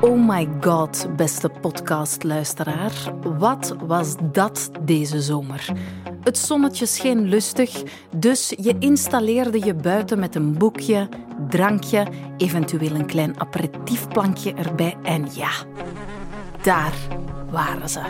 [0.00, 2.92] Oh my god, beste podcastluisteraar.
[3.38, 5.68] Wat was dat deze zomer?
[6.22, 7.82] Het zonnetje scheen lustig,
[8.16, 11.08] dus je installeerde je buiten met een boekje,
[11.48, 12.06] drankje,
[12.36, 15.50] eventueel een klein aperitiefplankje erbij en ja,
[16.62, 16.94] daar
[17.50, 18.00] waren ze.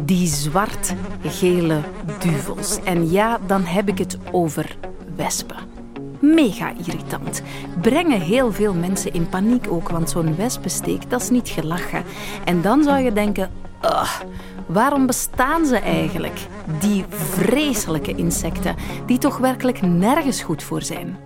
[0.00, 1.80] Die zwart-gele
[2.18, 2.82] duvels.
[2.82, 4.76] En ja, dan heb ik het over
[5.14, 5.75] wespen.
[6.20, 7.42] Mega irritant.
[7.80, 12.04] Brengen heel veel mensen in paniek ook, want zo'n wespensteek, dat is niet gelachen.
[12.44, 13.50] En dan zou je denken,
[13.82, 14.20] ugh,
[14.66, 16.46] waarom bestaan ze eigenlijk?
[16.80, 18.74] Die vreselijke insecten,
[19.06, 21.16] die toch werkelijk nergens goed voor zijn.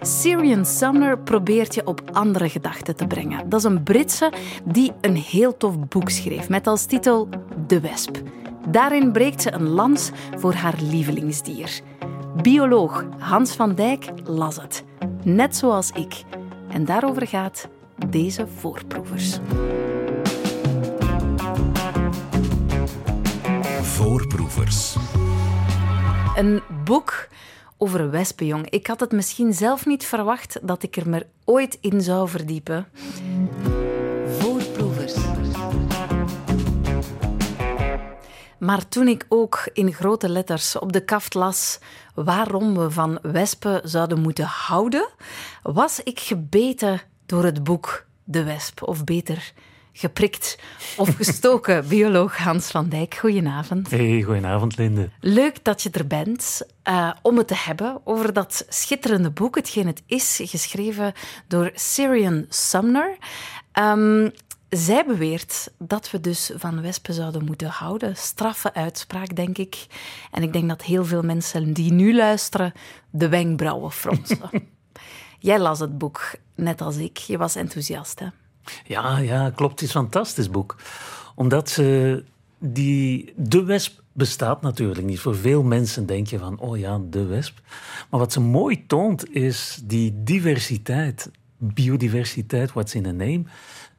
[0.00, 3.48] Syrian Summer probeert je op andere gedachten te brengen.
[3.48, 4.32] Dat is een Britse
[4.64, 7.28] die een heel tof boek schreef met als titel
[7.66, 8.16] De Wesp.
[8.68, 11.80] Daarin breekt ze een lans voor haar lievelingsdier.
[12.42, 14.84] Bioloog Hans van Dijk las het,
[15.22, 16.22] net zoals ik.
[16.68, 17.68] En daarover gaat
[18.08, 19.38] deze voorproevers.
[23.82, 24.96] Voorproevers.
[26.36, 27.28] Een boek
[27.76, 28.70] over wespenjong.
[28.70, 32.86] Ik had het misschien zelf niet verwacht dat ik er me ooit in zou verdiepen.
[38.68, 41.78] Maar toen ik ook in grote letters op de kaft las
[42.14, 45.08] waarom we van wespen zouden moeten houden,
[45.62, 49.52] was ik gebeten door het boek De Wesp, of beter
[49.92, 50.58] geprikt
[50.96, 51.88] of gestoken.
[51.88, 53.90] Bioloog Hans van Dijk, goedenavond.
[53.90, 55.10] Hey, goedenavond Linde.
[55.20, 59.54] Leuk dat je er bent uh, om het te hebben over dat schitterende boek.
[59.56, 61.12] Hetgeen het is, geschreven
[61.46, 63.16] door Syrian Sumner.
[63.78, 64.32] Um,
[64.68, 68.16] zij beweert dat we dus van wespen zouden moeten houden.
[68.16, 69.86] Straffe uitspraak, denk ik.
[70.30, 72.72] En ik denk dat heel veel mensen die nu luisteren
[73.10, 74.50] de wenkbrauwen fronsen.
[75.38, 77.16] Jij las het boek, net als ik.
[77.16, 78.26] Je was enthousiast, hè?
[78.84, 79.80] Ja, ja, klopt.
[79.80, 80.76] Het is een fantastisch boek.
[81.34, 82.24] Omdat ze
[82.58, 83.32] die...
[83.36, 85.20] De wesp bestaat natuurlijk niet.
[85.20, 87.58] Voor veel mensen denk je van, oh ja, de wesp.
[88.10, 91.30] Maar wat ze mooi toont, is die diversiteit.
[91.56, 93.42] Biodiversiteit, what's in a name.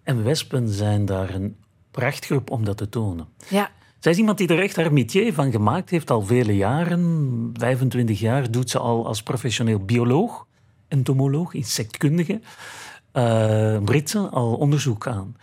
[0.09, 1.56] En wespen zijn daar een
[1.92, 3.28] prachtgroep om dat te tonen.
[3.47, 3.72] Ja.
[4.00, 7.50] Zij is iemand die er echt haar métier van gemaakt heeft, al vele jaren.
[7.53, 10.48] 25 jaar doet ze al als professioneel bioloog,
[10.88, 12.42] entomoloog, insectkundige.
[13.14, 15.36] Uh, Britse al onderzoek aan.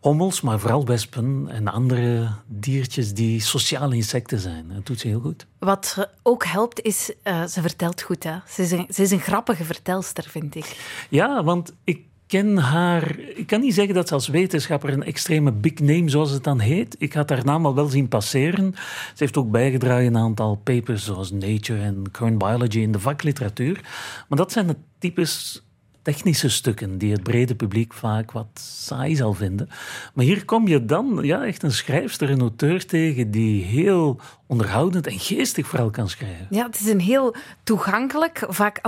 [0.00, 4.68] Hommels, maar vooral wespen en andere diertjes die sociale insecten zijn.
[4.68, 5.46] Dat doet ze heel goed.
[5.58, 8.24] Wat ook helpt is, uh, ze vertelt goed.
[8.24, 8.36] Hè?
[8.48, 10.76] Ze, is een, ze is een grappige vertelster, vind ik.
[11.10, 13.18] Ja, want ik ken haar.
[13.18, 16.60] Ik kan niet zeggen dat ze als wetenschapper een extreme big name, zoals het dan
[16.60, 16.96] heet.
[16.98, 18.74] Ik had haar naam al wel zien passeren.
[18.74, 23.00] Ze heeft ook bijgedragen aan een aantal papers zoals Nature en Current Biology in de
[23.00, 23.80] vakliteratuur.
[24.28, 25.62] Maar dat zijn de types
[26.04, 29.68] technische stukken die het brede publiek vaak wat saai zal vinden.
[30.14, 35.06] Maar hier kom je dan ja, echt een schrijfster, een auteur tegen die heel onderhoudend
[35.06, 36.46] en geestig vooral kan schrijven.
[36.50, 38.78] Ja, het is een heel toegankelijk, vaak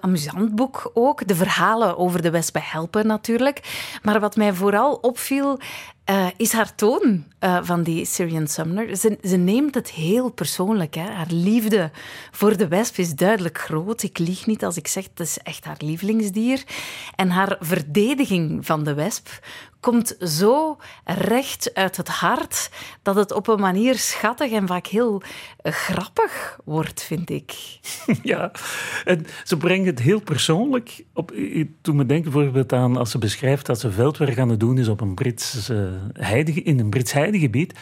[0.00, 1.26] amusant boek ook.
[1.26, 3.60] De verhalen over de wespen helpen natuurlijk.
[4.02, 5.58] Maar wat mij vooral opviel,
[6.10, 8.96] uh, is haar toon uh, van die Syrian Sumner.
[8.96, 10.94] Ze, ze, neemt het heel persoonlijk.
[10.94, 11.02] Hè.
[11.10, 11.90] Haar liefde
[12.30, 14.02] voor de wesp is duidelijk groot.
[14.02, 16.64] Ik lieg niet als ik zeg, het is echt haar lievelingsdier.
[17.16, 19.28] En haar verdediging van de wesp
[19.84, 22.70] komt zo recht uit het hart
[23.02, 25.22] dat het op een manier schattig en vaak heel
[25.62, 27.52] grappig wordt, vind ik.
[28.22, 28.50] Ja,
[29.04, 31.04] en ze brengt het heel persoonlijk.
[31.12, 31.32] Op,
[31.80, 34.88] toen me denken bijvoorbeeld aan als ze beschrijft dat ze veldwerk aan het doen is
[34.88, 35.78] op een Brits, uh,
[36.12, 37.74] heide, in een Brits heidegebied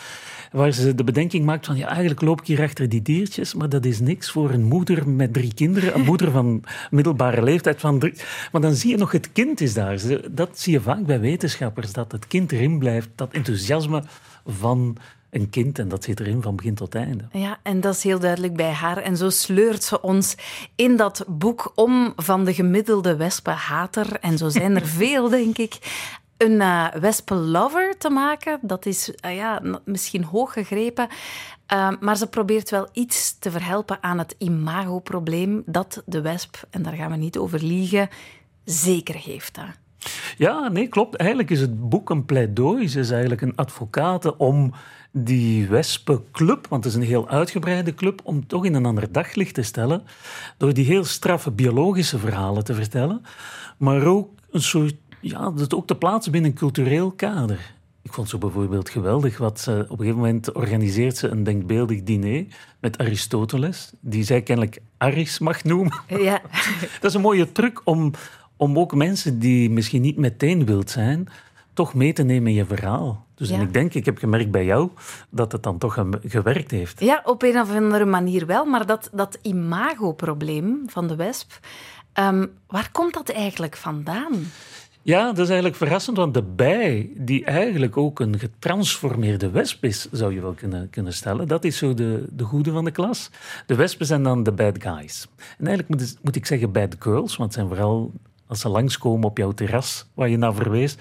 [0.53, 3.69] waar ze de bedenking maakt van ja, eigenlijk loop ik hier achter die diertjes, maar
[3.69, 8.13] dat is niks voor een moeder met drie kinderen, een moeder van middelbare leeftijd van.
[8.53, 10.01] Maar dan zie je nog, het kind is daar.
[10.31, 14.03] Dat zie je vaak bij wetenschappers, dat het kind erin blijft, dat enthousiasme
[14.47, 14.97] van
[15.33, 17.25] een kind en dat zit erin van begin tot einde.
[17.33, 18.97] Ja, en dat is heel duidelijk bij haar.
[18.97, 20.37] En zo sleurt ze ons
[20.77, 25.79] in dat boek om van de gemiddelde wespenhater, en zo zijn er veel, denk ik,
[26.43, 28.59] een uh, wespenlover te maken.
[28.63, 31.09] Dat is uh, ja, misschien hoog gegrepen.
[31.73, 36.83] Uh, maar ze probeert wel iets te verhelpen aan het imagoprobleem dat de wesp, en
[36.83, 38.09] daar gaan we niet over liegen,
[38.65, 39.57] zeker heeft.
[39.57, 39.65] Hè.
[40.37, 41.17] Ja, nee, klopt.
[41.17, 42.89] Eigenlijk is het boek een pleidooi.
[42.89, 44.73] Ze is eigenlijk een advocate om
[45.11, 49.55] die wespenclub, want het is een heel uitgebreide club, om toch in een ander daglicht
[49.55, 50.05] te stellen.
[50.57, 53.23] Door die heel straffe biologische verhalen te vertellen.
[53.77, 57.75] Maar ook een soort ja, dat ook te plaatsen binnen een cultureel kader.
[58.03, 62.03] Ik vond zo bijvoorbeeld geweldig wat ze op een gegeven moment organiseert ze een denkbeeldig
[62.03, 62.45] diner
[62.81, 66.01] met Aristoteles, die zij kennelijk Aris mag noemen.
[66.09, 66.41] Ja.
[67.01, 68.11] dat is een mooie truc om
[68.57, 71.29] om ook mensen die misschien niet meteen wild zijn,
[71.73, 73.27] toch mee te nemen in je verhaal.
[73.35, 73.55] Dus Ja.
[73.55, 74.89] en ik denk, ik heb gemerkt bij jou
[75.31, 77.01] dat het dan toch ge- gewerkt heeft.
[77.01, 78.65] Ja, op een of andere manier wel.
[78.65, 81.59] Maar dat, dat imagoprobleem van de wesp,
[82.13, 84.33] ehm, waar komt dat eigenlijk vandaan?
[85.05, 90.09] Ja, dat is eigenlijk verrassend, want de bij, die eigenlijk ook een getransformeerde wesp is,
[90.11, 93.31] zou je wel kunnen, kunnen stellen, dat is zo de, de goede van de klas.
[93.67, 95.27] De wespen zijn dan de bad guys.
[95.59, 98.13] En eigenlijk moet, moet ik zeggen bad girls, want het zijn vooral
[98.47, 100.93] als ze langskomen op jouw terras, waar je naar verwees,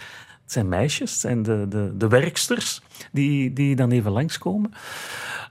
[0.44, 2.82] het zijn meisjes, het zijn de, de, de werksters
[3.12, 4.74] die, die dan even langskomen.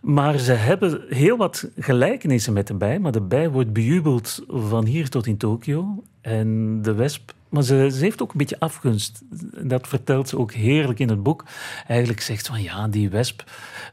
[0.00, 2.98] Maar ze hebben heel wat gelijkenissen met de bij.
[2.98, 6.02] Maar de bij wordt bejubeld van hier tot in Tokio.
[6.20, 7.32] En de wesp...
[7.48, 9.22] Maar ze, ze heeft ook een beetje afgunst.
[9.62, 11.44] Dat vertelt ze ook heerlijk in het boek.
[11.86, 13.44] Eigenlijk zegt ze van ja, die wesp...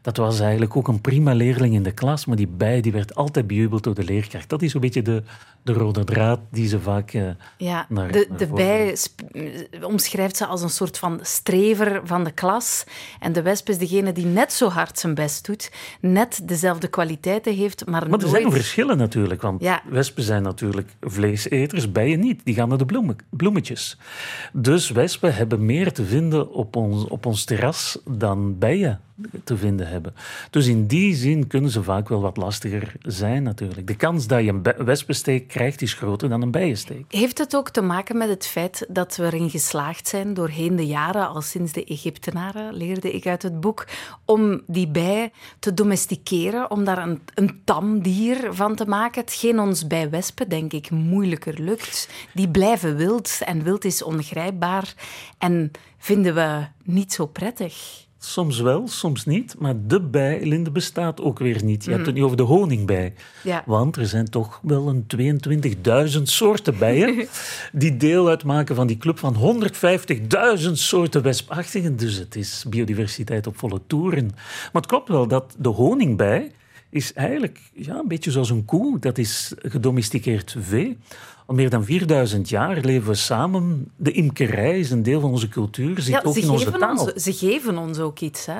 [0.01, 2.25] Dat was eigenlijk ook een prima leerling in de klas.
[2.25, 4.49] Maar die bij die werd altijd bejubeld door de leerkracht.
[4.49, 5.23] Dat is een beetje de,
[5.63, 7.13] de rode draad die ze vaak...
[7.13, 7.23] eh,
[7.57, 8.97] Ja, Naar- de, naar de bij
[9.31, 12.83] eh, omschrijft ze als een soort van strever van de klas.
[13.19, 15.71] En de wesp is degene die net zo hard zijn best doet,
[16.01, 18.41] net dezelfde kwaliteiten heeft, maar, Maar er nooit...
[18.41, 19.81] zijn verschillen natuurlijk, want Ja.
[19.89, 22.41] wespen zijn natuurlijk vleeseters, bijen niet.
[22.43, 23.97] Die gaan naar de bloemen, bloemetjes.
[24.53, 29.01] Dus wespen hebben meer te vinden op ons, op ons terras dan bijen
[29.43, 30.13] te vinden hebben.
[30.49, 33.87] Dus in die zin kunnen ze vaak wel wat lastiger zijn natuurlijk.
[33.87, 37.05] De kans dat je een wespensteek krijgt is groter dan een bijensteek.
[37.13, 40.85] Heeft het ook te maken met het feit dat we erin geslaagd zijn doorheen de
[40.85, 43.87] jaren, al sinds de Egyptenaren, leerde ik uit het boek,
[44.25, 49.21] om die bij te domesticeren, om daar een, een van te maken?
[49.21, 52.09] Hetgeen ons bij wespen, denk ik, moeilijker lukt.
[52.33, 54.93] Die blijven wild en wild is ongrijpbaar
[55.37, 58.06] en vinden we niet zo prettig.
[58.19, 59.55] Soms wel, soms niet.
[59.59, 61.85] Maar de bijlinde bestaat ook weer niet.
[61.85, 63.13] Je hebt het niet over de honingbij.
[63.43, 63.63] Ja.
[63.65, 65.05] Want er zijn toch wel een
[66.17, 67.27] 22.000 soorten bijen
[67.71, 69.61] die deel uitmaken van die club van
[70.57, 71.97] 150.000 soorten wespachtigen.
[71.97, 74.25] Dus het is biodiversiteit op volle toeren.
[74.71, 76.51] Maar het klopt wel dat de honingbij
[76.89, 78.99] is eigenlijk ja, een beetje zoals een koe.
[78.99, 80.97] Dat is gedomesticeerd vee.
[81.47, 83.91] Al meer dan 4000 jaar leven we samen.
[83.95, 86.79] De imkerij is een deel van onze cultuur, zit Ja, ook ze, in onze geven
[86.79, 86.97] taal.
[86.97, 88.59] ons, ze geven ons ook iets, hè?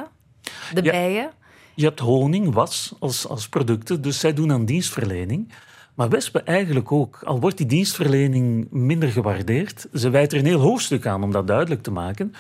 [0.74, 0.92] De Ja.
[0.92, 1.30] bijen.
[1.76, 5.52] Je hebt honing, was als, als producten, dus zij doen aan dienstverlening.
[5.96, 7.20] Maar wespen eigenlijk ook.
[7.24, 11.48] Al wordt die dienstverlening minder gewaardeerd, ze wijten er een heel hoofdstuk aan om dat
[11.48, 12.34] duidelijk te maken.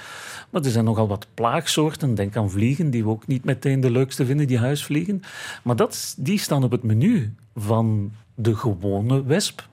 [0.49, 3.91] Maar er zijn nogal wat plaagsoorten, denk aan vliegen, die we ook niet meteen de
[3.91, 5.21] leukste vinden, die huisvliegen.
[5.63, 9.67] Maar dat, die staan op het menu van de gewone wesp.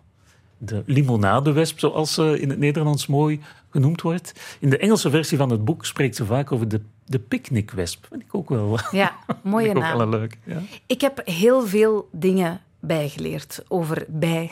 [0.65, 3.41] De limonadewesp, zoals ze in het Nederlands mooi
[3.71, 4.57] genoemd wordt.
[4.61, 8.07] In de Engelse versie van het boek spreekt ze vaak over de, de picknickwesp.
[8.11, 9.13] Vind ik ook wel, Ja,
[9.43, 10.11] mooie ik ook wel naam.
[10.11, 10.39] leuk.
[10.45, 10.59] Ja.
[10.87, 14.51] Ik heb heel veel dingen bijgeleerd over bij.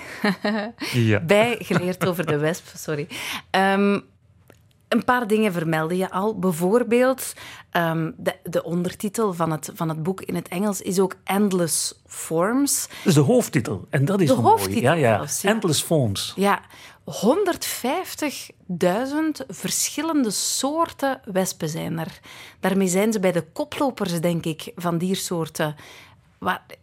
[0.93, 1.21] Ja.
[1.39, 3.07] bijgeleerd over de wesp, sorry.
[3.51, 4.01] Ehm,
[4.93, 6.39] een paar dingen vermeldde je al.
[6.39, 7.33] Bijvoorbeeld,
[7.71, 11.95] ehm, de, de ondertitel van het, van het boek in het Engels is ook Endless
[12.07, 12.89] Forms.
[12.89, 13.87] Dat is de hoofdtitel.
[13.91, 14.81] En dat is De mooi.
[14.81, 15.17] Ja, ja.
[15.17, 15.51] zelfs, ja.
[15.51, 16.33] Endless Forms.
[16.37, 16.61] Ja,
[17.05, 17.11] 150.000
[19.49, 22.21] verschillende soorten wespen zijn er.
[22.61, 25.75] Daarmee zijn ze bij de koplopers, denk ik, van diersoorten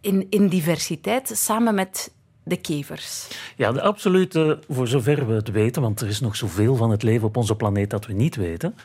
[0.01, 2.11] in, in diversiteit, samen met
[2.49, 3.27] de kevers.
[3.55, 7.03] Ja, de absolute, voor zover we het weten, want er is nog zoveel van het
[7.03, 8.75] leven op onze planeet dat we niet weten.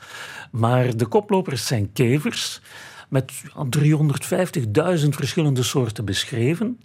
[0.51, 2.61] Maar de koplopers zijn kevers
[3.09, 3.33] met
[3.79, 6.81] 350.000 verschillende soorten beschreven.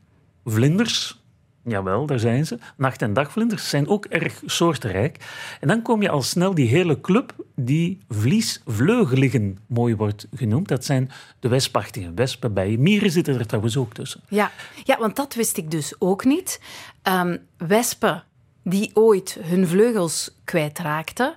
[0.46, 1.19] Vlinders,
[1.64, 2.58] jawel, daar zijn ze.
[2.78, 5.18] Nacht- en dagvlinders zijn ook erg soortenrijk.
[5.60, 10.68] En dan kom je al snel die hele club die vliesvleugeligen mooi wordt genoemd.
[10.68, 14.22] Dat zijn de wespachtigen wespen bij mieren zitten er trouwens ook tussen.
[14.28, 14.52] Ja,
[14.84, 16.62] ja want dat wist ik dus ook niet.
[17.02, 18.24] Ehm, wespen
[18.64, 21.36] die ooit hun vleugels kwijtraakten,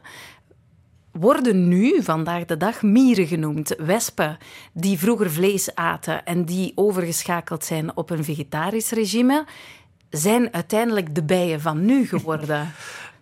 [1.12, 3.74] worden nu vandaag de dag mieren genoemd.
[3.78, 4.38] Wespen
[4.72, 9.44] die vroeger vlees aten en die overgeschakeld zijn op een vegetarisch regime,
[10.12, 12.70] zijn uiteindelijk de bijen van nu geworden.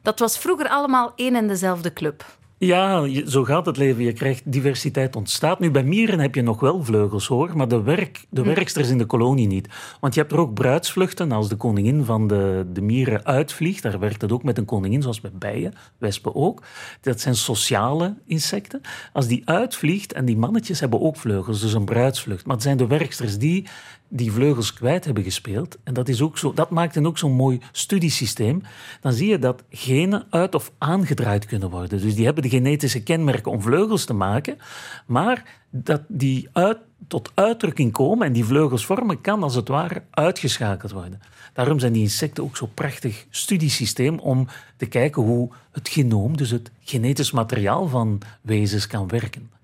[0.02, 2.25] Dat was vroeger allemaal één en dezelfde club.
[2.59, 4.04] Ja, zo gaat het leven.
[4.04, 5.59] Je krijgt diversiteit ontstaat.
[5.61, 7.56] Nu, bij mieren heb je nog wel vleugels, hoor.
[7.56, 9.68] Maar de, werk, de werksters in de kolonie niet.
[10.00, 11.32] Want je hebt er ook bruidsvluchten.
[11.32, 15.02] Als de koningin van de, de mieren uitvliegt, daar werkt het ook met een koningin,
[15.02, 16.62] zoals bij bijen, wespen ook.
[17.00, 18.80] Dat zijn sociale insecten.
[19.12, 22.47] Als die uitvliegt, en die mannetjes hebben ook vleugels, dus een bruidsvlucht.
[22.47, 23.66] Maar het zijn de werksters die
[24.12, 27.33] die vleugels kwijt hebben gespeeld, en dat, is ook zo, dat maakt dan ook zo'n
[27.33, 28.62] mooi studiesysteem,
[29.00, 32.00] dan zie je dat genen uit of aangedraaid kunnen worden.
[32.00, 34.59] Dus die hebben de genetische kenmerken om vleugels te maken,
[35.07, 40.02] maar dat die uit, tot uitdrukking komen en die vleugels vormen, kan als het ware
[40.11, 41.21] uitgeschakeld worden.
[41.52, 46.50] Daarom zijn die insecten ook zo'n prachtig studiesysteem om te kijken hoe het genoom, dus
[46.50, 49.60] het genetisch materiaal van wezens, kan werken.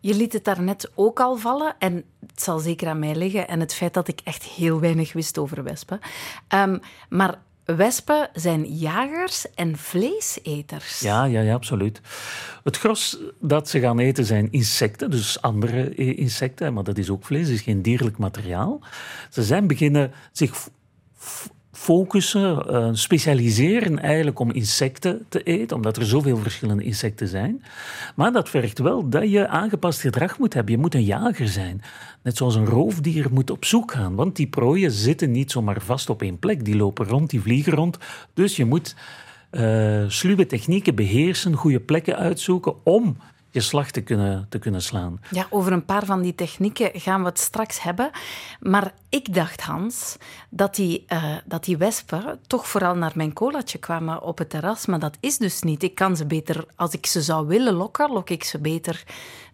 [0.00, 3.60] Je liet het daarnet ook al vallen, en het zal zeker aan mij liggen, en
[3.60, 6.00] het feit dat ik echt heel weinig wist over wespen.
[6.54, 11.00] Um, maar wespen zijn jagers en vleeseters.
[11.00, 12.00] Ja, ja, ja, absoluut.
[12.64, 17.24] Het gros dat ze gaan eten zijn insecten, dus andere insecten, maar dat is ook
[17.24, 18.80] vlees, is geen dierlijk materiaal.
[19.30, 20.68] Ze zijn beginnen zich
[21.80, 27.62] focussen, uh, specialiseren eigenlijk om insecten te eten, omdat er zoveel verschillende insecten zijn.
[28.14, 30.72] Maar dat vergt wel dat je aangepast gedrag moet hebben.
[30.72, 31.82] Je moet een jager zijn.
[32.22, 36.10] Net zoals een roofdier moet op zoek gaan, want die prooien zitten niet zomaar vast
[36.10, 36.64] op één plek.
[36.64, 37.98] Die lopen rond, die vliegen rond.
[38.34, 38.94] Dus je moet
[39.50, 43.16] uh, sluwe technieken beheersen, goede plekken uitzoeken om
[43.50, 45.20] je slag te kunnen, te kunnen slaan.
[45.30, 48.10] Ja, over een paar van die technieken gaan we het straks hebben.
[48.60, 50.16] Maar ik dacht, Hans,
[50.48, 54.86] dat die, uh, dat die wespen toch vooral naar mijn colaatje kwamen op het terras.
[54.86, 55.82] Maar dat is dus niet.
[55.82, 59.04] Ik kan ze beter, als ik ze zou willen lokken, lok ik ze beter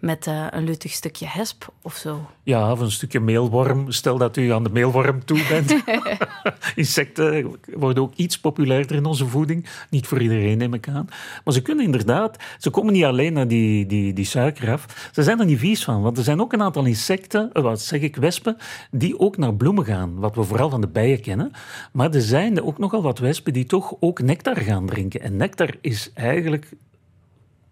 [0.00, 2.26] met uh, een luttig stukje hesp of zo.
[2.42, 3.90] Ja, of een stukje meelworm.
[3.90, 5.82] Stel dat u aan de meelworm toe bent.
[6.74, 9.68] Insecten worden ook iets populairder in onze voeding.
[9.90, 11.08] Niet voor iedereen, neem ik aan.
[11.44, 12.36] Maar ze kunnen inderdaad...
[12.58, 15.10] Ze komen niet alleen naar die, die, die suiker af.
[15.12, 16.02] Ze zijn er niet vies van.
[16.02, 18.56] Want er zijn ook een aantal insecten, eh, wat zeg ik, wespen,
[18.90, 20.14] die ook naar bloemen gaan.
[20.14, 21.50] Wat we vooral van de bijen kennen.
[21.92, 25.20] Maar er zijn ook nogal wat wespen die toch ook nectar gaan drinken.
[25.20, 26.68] En nectar is eigenlijk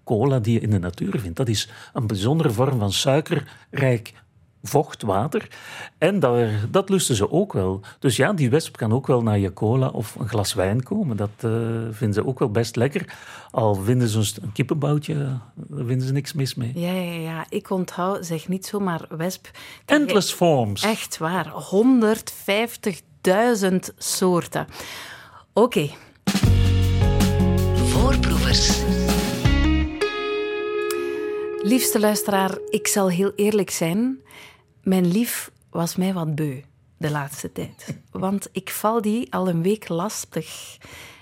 [0.04, 1.36] cola die je in de natuur vindt.
[1.36, 4.12] Dat is een bijzondere vorm van suikerrijk
[4.64, 5.48] vocht, water.
[5.98, 7.80] En dat, dat lusten ze ook wel.
[7.98, 11.16] Dus ja, die wesp kan ook wel naar je cola of een glas wijn komen.
[11.16, 11.50] Dat uh,
[11.90, 13.14] vinden ze ook wel best lekker.
[13.50, 15.14] Al vinden ze een kippenboutje,
[15.54, 16.72] daar vinden ze niks mis mee.
[16.74, 17.46] Ja, ja, ja.
[17.48, 19.50] Ik onthoud, zeg niet zomaar wesp.
[19.84, 20.82] Endless forms.
[20.82, 21.52] Echt waar.
[21.52, 21.56] 150.000
[23.96, 24.66] soorten.
[25.52, 25.78] Oké.
[25.78, 25.94] Okay.
[27.74, 28.82] Voorproevers.
[31.62, 34.18] Liefste luisteraar, ik zal heel eerlijk zijn.
[34.84, 36.62] Mijn lief was mij wat beu
[36.96, 37.98] de laatste tijd.
[38.10, 40.76] Want ik val die al een week lastig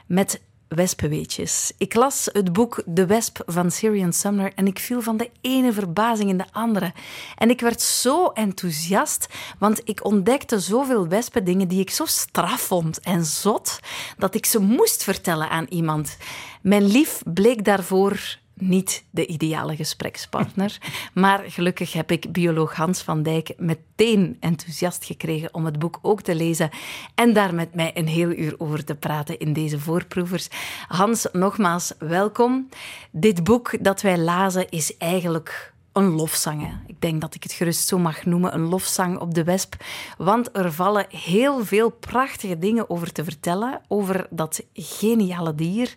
[0.07, 1.73] met wespenweetjes.
[1.78, 5.73] Ik las het boek De Wesp van Syrian Sumner en ik viel van de ene
[5.73, 6.92] verbazing in de andere.
[7.37, 9.26] En ik werd zo enthousiast,
[9.59, 13.78] want ik ontdekte zoveel wespendingen die ik zo straf vond en zot,
[14.19, 16.16] dat ik ze moest vertellen aan iemand.
[16.62, 20.79] Mijn lief bleek daarvoor niet de ideale gesprekspartner.
[21.13, 26.23] Maar gelukkig heb ik bioloog Hans van Dijk meteen enthousiast gekregen om het boek ook
[26.23, 26.71] te lezen
[27.15, 30.49] en daar met mij een heel uur over te praten in deze voorproevers.
[30.89, 32.69] Hans, nogmaals welkom.
[33.11, 36.81] Dit boek dat wij lazen is eigenlijk een lofzang.
[36.87, 39.75] Ik denk dat ik het gerust zo mag noemen, een lofzang op de wesp.
[40.19, 45.97] Want er vallen heel veel prachtige dingen over te vertellen, over dat geniale dier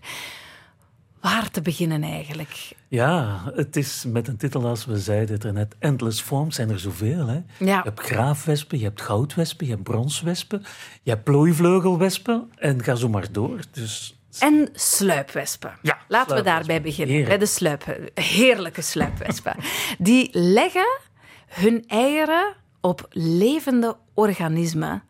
[1.26, 2.76] waar te beginnen eigenlijk?
[2.88, 6.80] Ja, het is met een titel als we zeiden er net, Endless Forms zijn er
[6.80, 7.28] zoveel.
[7.28, 7.42] Hè?
[7.58, 7.78] Ja.
[7.78, 10.66] Je hebt graafwespen, je hebt goudwespen, je hebt bronswespen,
[11.04, 13.60] je hebt plooivleugelwespen en ga zo maar door.
[13.72, 14.20] Dus...
[14.40, 15.78] En sluipwespen.
[15.82, 19.56] Ja, Laten we daarbij beginnen, bij de sluip, heerlijke sluipwespen.
[19.98, 21.00] Die leggen
[21.48, 25.04] hun eieren op levende organismen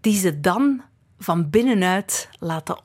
[0.00, 0.82] die ze dan
[1.18, 2.84] van binnenuit laten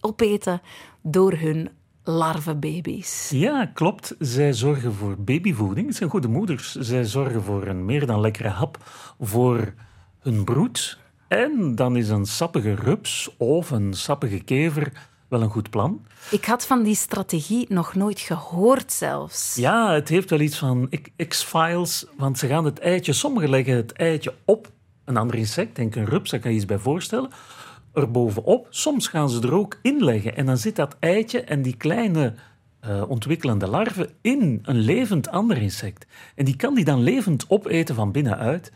[0.00, 0.60] opeten
[1.02, 1.70] door hun
[2.04, 3.30] larvenbaby's.
[3.30, 4.14] Ja, klopt.
[4.18, 5.86] Zij zorgen voor babyvoeding.
[5.86, 6.74] Het zijn goede moeders.
[6.74, 8.78] Zij zorgen voor een meer dan lekkere hap
[9.20, 9.74] voor
[10.18, 10.98] hun broed.
[11.28, 14.92] En dan is een sappige rups of een sappige kever
[15.28, 16.06] wel een goed plan.
[16.30, 19.54] Ik had van die strategie nog nooit gehoord zelfs.
[19.54, 20.90] Ja, het heeft wel iets van
[21.28, 24.70] X-Files, want ze gaan het eitje, sommigen leggen het eitje op
[25.04, 27.30] een ander insect, denk een rups, daar kan je iets bij voorstellen
[28.00, 28.66] erbovenop.
[28.70, 32.34] Soms gaan ze er ook in leggen en dan zit dat eitje en die kleine
[32.86, 36.06] uh, ontwikkelende larve in een levend ander insect.
[36.34, 38.72] En die kan die dan levend opeten van binnenuit.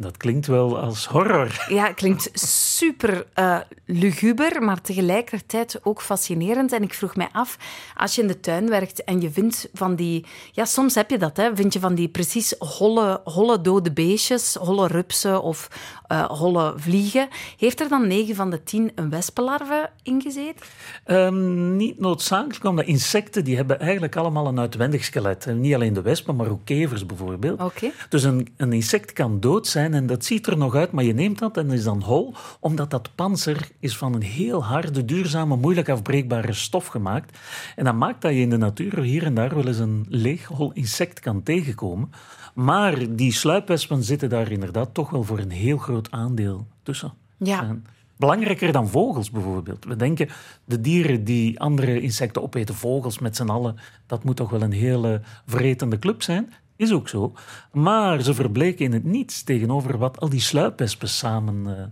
[0.00, 1.66] Dat klinkt wel als horror.
[1.68, 6.72] Ja, klinkt super uh, luguber, maar tegelijkertijd ook fascinerend.
[6.72, 7.58] En ik vroeg mij af,
[7.96, 10.26] als je in de tuin werkt en je vindt van die...
[10.52, 11.56] Ja, soms heb je dat, hè.
[11.56, 15.68] Vind je van die precies holle, holle dode beestjes, holle rupsen of
[16.12, 17.28] uh, holle vliegen.
[17.56, 20.66] Heeft er dan 9 van de 10 een wespenlarve ingezeten?
[21.06, 25.46] Um, niet noodzakelijk, omdat insecten die hebben eigenlijk allemaal een uitwendig skelet.
[25.46, 27.60] En niet alleen de wespen, maar ook kevers bijvoorbeeld.
[27.60, 27.92] Okay.
[28.08, 31.04] Dus een, een insect kan dood zijn zijn en dat ziet er nog uit, maar
[31.04, 35.04] je neemt dat en is dan hol, omdat dat panzer is van een heel harde,
[35.04, 37.38] duurzame, moeilijk afbreekbare stof gemaakt.
[37.76, 40.46] En dat maakt dat je in de natuur hier en daar wel eens een leeg
[40.46, 42.10] hol insect kan tegenkomen.
[42.54, 47.12] Maar die sluipwespen zitten daar inderdaad toch wel voor een heel groot aandeel tussen.
[47.36, 47.62] Ja.
[47.62, 47.84] En
[48.16, 49.84] belangrijker dan vogels bijvoorbeeld.
[49.84, 50.28] We denken
[50.64, 53.76] de dieren die andere insecten opeten, vogels met z'n allen,
[54.06, 56.52] dat moet toch wel een hele vretende club zijn.
[56.78, 57.32] Is ook zo.
[57.72, 61.84] Maar ze verbleken in het niets tegenover wat al die sluipwespen samen eh,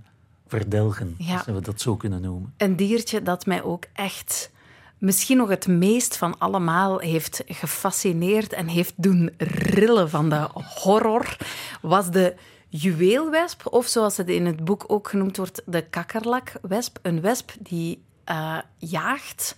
[0.47, 1.37] verdelgen, Ja.
[1.37, 2.55] als we dat zo kunnen noemen.
[2.57, 4.51] Een diertje dat mij ook echt
[4.99, 11.37] misschien nog het meest van allemaal heeft gefascineerd en heeft doen rillen van de horror,
[11.83, 12.35] was de
[12.69, 16.99] juweelwesp, of zoals het in het boek ook genoemd wordt, de kakkerlakwesp.
[17.03, 19.57] Een wesp die eh, jaagt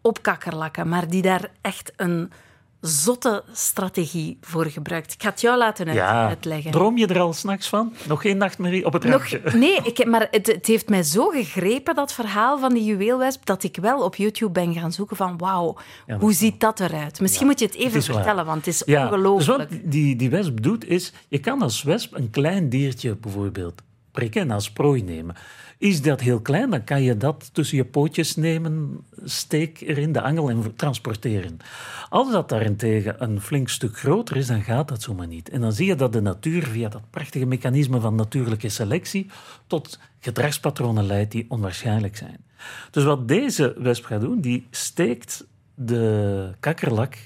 [0.00, 2.32] op kakkerlakken, maar die daar echt een
[2.80, 5.12] zotte strategie voor gebruikt.
[5.12, 6.70] Ik ga het jou laten uit- Ja, uitleggen.
[6.70, 7.92] droom je er al s'nachts van?
[8.08, 9.58] Nog geen nachtmerrie op het Nog, randje?
[9.58, 13.62] nee, ik, maar het, het heeft mij zo gegrepen, dat verhaal van die juweelwesp, dat
[13.62, 17.20] ik wel op YouTube ben gaan zoeken van wauw, Ja, hoe ziet dat eruit?
[17.20, 19.58] Misschien moet je het even vertellen, want het is Ja, dus ongelooflijk.
[19.70, 23.82] wat die, die wesp doet is, je kan als wesp een klein diertje bijvoorbeeld
[24.12, 25.34] prikken en als prooi nemen.
[25.80, 30.20] Is dat heel klein, dan kan je dat tussen je pootjes nemen, steek erin de
[30.20, 31.58] angel en transporteren.
[32.08, 35.48] Als dat daarentegen een flink stuk groter is, dan gaat dat zomaar niet.
[35.48, 39.26] En dan zie je dat de natuur via dat prachtige mechanisme van natuurlijke selectie
[39.66, 42.44] tot gedragspatronen leidt die onwaarschijnlijk zijn.
[42.90, 47.16] Dus wat deze wesp gaat doen, die steekt de kakkerlak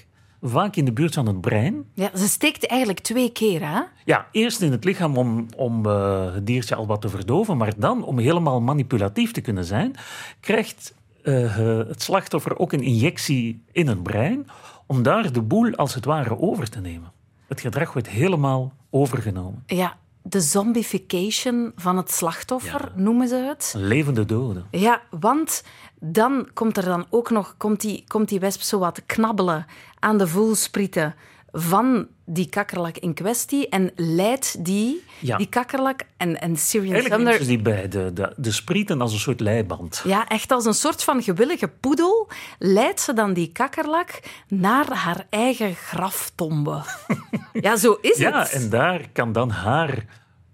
[0.41, 1.83] vaak in de buurt van het brein.
[1.93, 3.81] Ja, ze steekt eigenlijk twee keer, hè?
[4.05, 7.73] Ja, eerst in het lichaam om, om eh, het diertje al wat te verdoven, maar
[7.77, 9.95] dan, om helemaal manipulatief te kunnen zijn,
[10.39, 14.47] krijgt eh, het slachtoffer ook een injectie in het brein
[14.85, 17.11] om daar de boel als het ware over te nemen.
[17.47, 19.63] Het gedrag wordt helemaal overgenomen.
[19.65, 23.73] Ja, de zombification van het slachtoffer, noemen ze het.
[23.75, 24.63] Een levende dode.
[24.71, 25.63] Ja, want
[25.99, 29.65] dan komt er dan ook nog, komt die, komt die wesp zo wat knabbelen
[29.99, 31.15] aan de voelsprieten
[31.57, 35.37] van die kakkerlak in kwestie en leidt die, Ja.
[35.37, 37.41] die kakkerlak en, en Syrian Eigenlijk Thunder...
[37.41, 40.01] ze die bij de, de, de sprieten als een soort leiband.
[40.03, 42.27] Ja, echt als een soort van gewillige poedel
[42.59, 46.81] leidt ze dan die kakkerlak naar haar eigen graftombe.
[47.53, 48.51] ja, zo is Ja, het.
[48.51, 50.05] en daar kan dan haar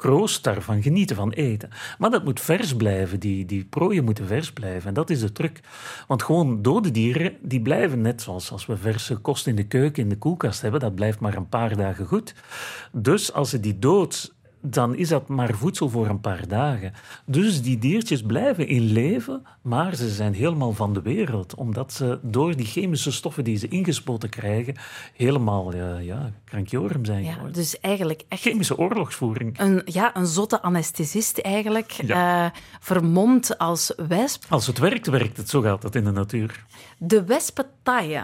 [0.02, 1.70] kroost daarvan genieten, van eten.
[1.98, 4.88] Maar dat moet vers blijven, die, die prooien moeten vers blijven.
[4.88, 5.60] En dat is de truc.
[6.08, 10.04] Want gewoon dode dieren, die blijven net zoals als we verse kost in de keuken,
[10.04, 12.34] in de koelkast hebben, dat blijft maar een paar dagen goed.
[12.92, 16.94] Dus als ze die dood dan is dat maar voedsel voor een paar dagen.
[17.26, 21.56] Dus die diertjes blijven in leven, maar ze zijn helemaal van de wereld.
[21.56, 24.76] Omdat ze door die chemische stoffen die ze ingespoten krijgen,
[25.16, 27.54] helemaal ja, ja, krankjorum zijn Ja, geworden.
[27.54, 29.60] dus eigenlijk echt Chemische oorlogsvoering.
[29.60, 32.46] een, ja, een zotte anesthesist eigenlijk, Ja.
[32.46, 34.44] eh, vermomd als wesp.
[34.50, 35.50] Als het werkt, werkt het.
[35.50, 36.66] Zo gaat het in de natuur.
[36.98, 38.24] De wespentaille,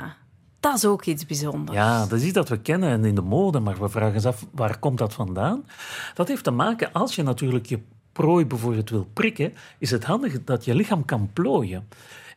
[0.59, 1.77] dat is ook iets bijzonders.
[1.77, 4.25] Ja, dat is iets dat we kennen en in de mode, maar we vragen ons
[4.25, 5.65] af, waar komt dat vandaan?
[6.13, 7.79] Dat heeft te maken, als je natuurlijk je
[8.11, 11.87] prooi bijvoorbeeld wil prikken, is het handig dat je lichaam kan plooien.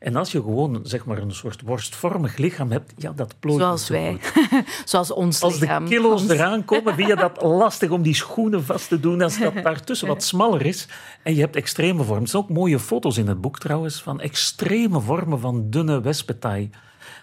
[0.01, 3.87] En als je gewoon zeg maar een soort worstvormig lichaam hebt, ja, dat plooit Zoals
[3.87, 4.19] zo wij.
[4.85, 8.89] Zoals ons Als de kilo's eraan komen, vind je dat lastig om die schoenen vast
[8.89, 9.23] te doen.
[9.23, 10.89] Als dat daartussen wat smaller is.
[11.23, 12.23] En je hebt extreme vormen.
[12.23, 16.71] Er zijn ook mooie foto's in het boek trouwens van extreme vormen van dunne wespetaai.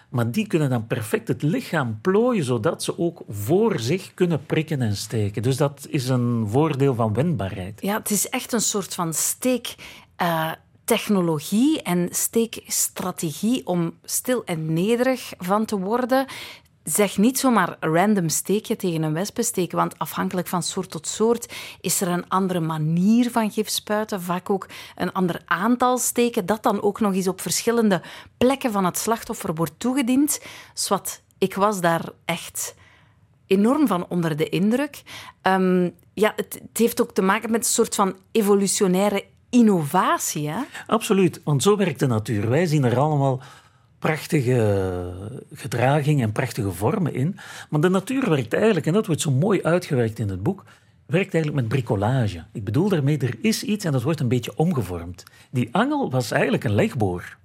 [0.08, 4.82] Maar die kunnen dan perfect het lichaam plooien, zodat ze ook voor zich kunnen prikken
[4.82, 5.42] en steken.
[5.42, 7.80] Dus dat is een voordeel van wendbaarheid.
[7.82, 9.74] Ja, het is echt een soort van steek.
[10.16, 10.52] eh,
[10.88, 16.26] technologie en steekstrategie om stil en nederig van te worden.
[16.88, 21.54] Zeg niet zomaar random steekje tegen een wespen steken, want afhankelijk van soort tot soort
[21.80, 26.62] is er een andere manier van gif spuiten, vaak ook een ander aantal steken, dat
[26.62, 28.02] dan ook nog eens op verschillende
[28.36, 30.40] plekken van het slachtoffer wordt toegediend.
[30.74, 32.74] Swat, ik was daar echt
[33.46, 35.02] enorm van onder de indruk.
[35.42, 40.48] Ehm, ja, het, het heeft ook te maken met een soort van evolutionaire innovatie.
[40.48, 40.60] Hè?
[40.86, 42.48] Absoluut, want zo werkt de natuur.
[42.48, 43.40] Wij zien er allemaal
[43.98, 45.12] prachtige
[45.52, 47.36] gedraging en prachtige vormen in.
[47.70, 50.64] Maar de natuur werkt eigenlijk, en dat wordt zo mooi uitgewerkt in het boek,
[51.06, 52.44] werkt eigenlijk met bricolage.
[52.52, 55.24] Ik bedoel daarmee, er is iets en dat wordt een beetje omgevormd.
[55.50, 57.36] Die angel was eigenlijk een legboor.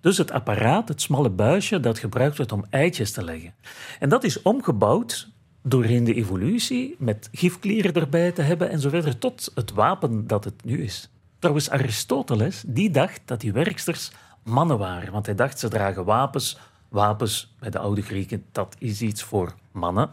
[0.00, 3.54] Dus het apparaat, het smalle buisje dat gebruikt wordt om eitjes te leggen.
[3.98, 5.28] En dat is omgebouwd
[5.62, 10.44] doorheen de evolutie, met gifklieren erbij te hebben en zo verder, tot het wapen dat
[10.44, 11.10] het nu is.
[11.38, 14.10] Trouwens, Aristoteles, die dacht dat die werksters
[14.42, 15.12] mannen waren.
[15.12, 16.58] Want hij dacht, ze dragen wapens.
[16.88, 20.10] Wapens, bij de oude Grieken, dat is iets voor mannen,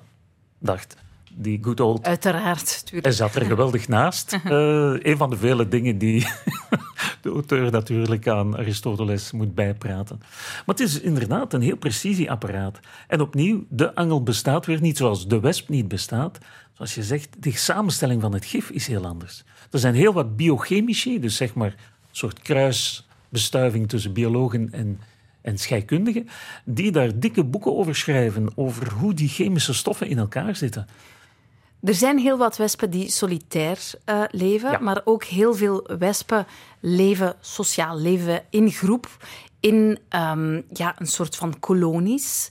[0.59, 0.95] dacht
[1.33, 2.85] die good old Uiteraard.
[2.85, 3.05] tuurlijk.
[3.05, 4.33] hij zat er geweldig naast.
[4.33, 4.51] Uh,
[5.09, 6.27] een van de vele dingen die
[7.21, 10.17] de auteur natuurlijk aan Aristoteles moet bijpraten.
[10.19, 12.79] Maar het is inderdaad een heel precisieapparaat.
[13.07, 16.37] En opnieuw, de angel bestaat weer niet zoals de wesp niet bestaat.
[16.73, 19.43] Zoals je zegt, de samenstelling van het gif is heel anders.
[19.71, 21.75] Er zijn heel wat biochemici, dus zeg maar een
[22.11, 22.39] soort
[23.29, 24.99] kruisbestuiving tussen biologen en,
[25.41, 26.27] en scheikundigen,
[26.65, 30.87] die daar dikke boeken over schrijven, over hoe die chemische stoffen in elkaar zitten.
[31.83, 34.79] Er zijn heel wat wespen die solitair uh, leven, ja.
[34.79, 36.45] maar ook heel veel wespen
[36.79, 39.07] leven sociaal, leven in groep,
[39.59, 42.49] in um, ja, een soort van kolonies.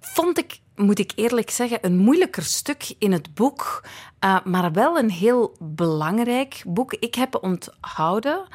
[0.00, 3.84] Vond ik, moet ik eerlijk zeggen, een moeilijker stuk in het boek,
[4.24, 6.92] uh, maar wel een heel belangrijk boek.
[6.92, 8.46] Ik heb onthouden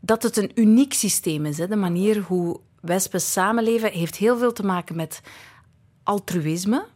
[0.00, 1.58] dat het een uniek systeem is.
[1.58, 1.68] Hè.
[1.68, 5.20] De manier hoe wespen samenleven heeft heel veel te maken met
[6.02, 6.86] altruïsme.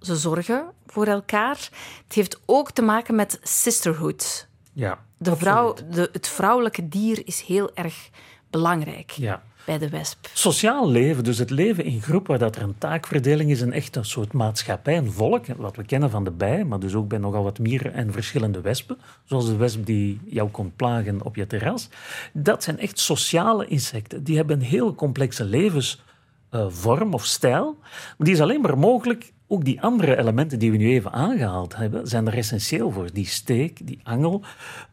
[0.00, 1.68] Ze zorgen voor elkaar.
[2.04, 4.48] Het heeft ook te maken met sisterhood.
[4.72, 8.10] Ja, de vrouw, de, het vrouwelijke dier is heel erg
[8.50, 9.42] belangrijk ja.
[9.64, 10.28] bij de wesp.
[10.32, 13.96] Sociaal leven, dus het leven in groep waar dat er een taakverdeling is, een echt
[13.96, 17.18] een soort maatschappij, een volk, wat we kennen van de bij, maar dus ook bij
[17.18, 21.46] nogal wat mieren en verschillende wespen, zoals de wesp die jou komt plagen op je
[21.46, 21.88] terras.
[22.32, 24.24] Dat zijn echt sociale insecten.
[24.24, 29.64] Die hebben een heel complexe levensvorm of stijl, maar die is alleen maar mogelijk ook
[29.64, 33.12] die andere elementen die we nu even aangehaald hebben, zijn er essentieel voor.
[33.12, 34.42] Die steek, die angel,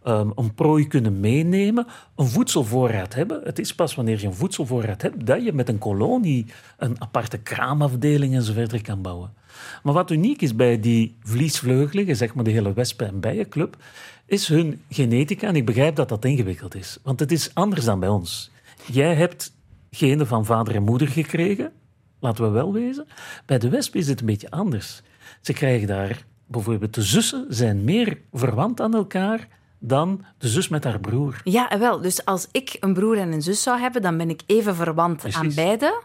[0.08, 3.42] um, een prooi kunnen meenemen, een voedselvoorraad hebben.
[3.44, 6.46] Het is pas wanneer je een voedselvoorraad hebt dat je met een kolonie
[6.78, 9.34] een aparte kraamafdeling en kan bouwen.
[9.84, 13.78] Maar wat uniek is bij die vliesvleugeligen, zeg maar de hele wespen- en bijenclub,
[14.26, 15.48] is hun genetica.
[15.48, 18.52] En ik begrijp dat dat ingewikkeld is, want het is anders dan bij ons.
[18.86, 19.54] Jij hebt
[19.92, 21.72] genen van vader en moeder gekregen,
[22.20, 23.08] laten we wel wezen.
[23.46, 25.02] Bij de wesp is het een beetje anders.
[25.42, 29.48] Ze krijgen daar bijvoorbeeld de zussen zijn meer verwant aan elkaar
[29.80, 31.42] dan de zus met haar broer.
[31.44, 32.02] Ja, wel.
[32.02, 35.18] Dus als ik een broer en een zus zou hebben, dan ben ik even verwant
[35.18, 35.38] Precies.
[35.40, 36.02] aan beide.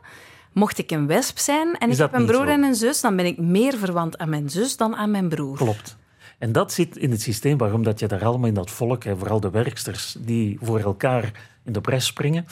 [0.53, 2.53] Mocht ik een wesp zijn en Is ik heb een broer zo?
[2.53, 5.57] en een zus, dan ben ik meer verwant aan mijn zus dan aan mijn broer.
[5.57, 5.97] Klopt.
[6.39, 9.41] En dat zit in het systeem waarom dat je daar allemaal in dat volk, vooral
[9.41, 11.33] de werksters die voor elkaar
[11.65, 12.47] in de bres springen,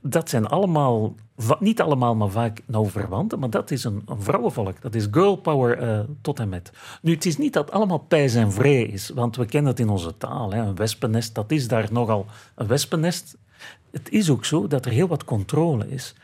[0.00, 1.14] dat zijn allemaal,
[1.58, 4.80] niet allemaal, maar vaak nauw verwanten, maar dat is een, vrouwenvolk.
[4.80, 6.72] Dat is girl power eh, tot en met.
[7.02, 9.88] Nu, het is niet dat allemaal pijs en vrij is, want we kennen het in
[9.88, 10.52] onze taal.
[10.52, 10.60] Hè.
[10.60, 13.36] Een wespennest, dat is daar nogal een wespennest.
[13.90, 16.14] Het is ook zo dat er heel wat controle is.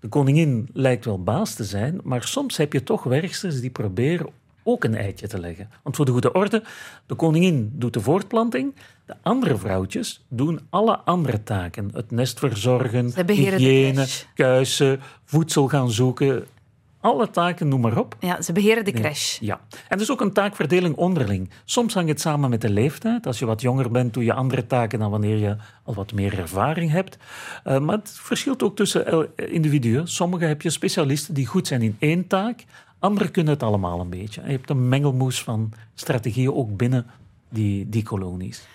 [0.00, 4.26] De koningin lijkt wel baas te zijn, maar soms heb je toch werksters die proberen
[4.62, 5.70] ook een eitje te leggen.
[5.82, 6.62] Want voor de goede orde,
[7.06, 8.74] de koningin doet de voortplanting,
[9.06, 11.90] de andere vrouwtjes doen alle andere taken.
[11.92, 16.44] Het nest verzorgen, hygiëne, kuisen, voedsel gaan zoeken.
[17.00, 18.16] Alle taken, noem maar op.
[18.20, 19.38] Ja, ze beheren de crash.
[19.40, 21.50] Ja, en er is ook een taakverdeling onderling.
[21.64, 23.26] Soms hangt het samen met de leeftijd.
[23.26, 26.38] Als je wat jonger bent, doe je andere taken dan wanneer je al wat meer
[26.38, 27.18] ervaring hebt.
[27.64, 30.08] Eh, maar het verschilt ook tussen el- individuen.
[30.08, 32.64] Sommige heb je specialisten die goed zijn in één taak.
[32.98, 34.40] Anderen kunnen het allemaal een beetje.
[34.40, 37.06] En je hebt een mengelmoes van strategieën ook binnen
[37.48, 38.66] die, die kolonies.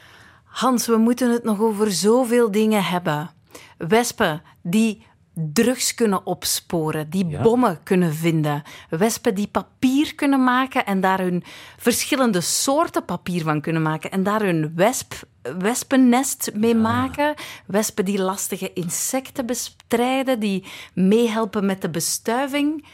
[0.50, 3.30] Hans, we moeten het nog over zoveel dingen hebben.
[3.78, 7.42] Wespen die drugs kunnen opsporen, die Ja.
[7.42, 8.64] bommen kunnen vinden.
[8.90, 11.44] Wespen die papier kunnen maken en daar hun
[11.78, 15.14] verschillende soorten papier van kunnen maken en daar hun wesp,
[15.58, 17.34] wespennest mee maken.
[17.66, 22.86] Wespen die lastige insecten bestrijden, die meehelpen met de bestuiving.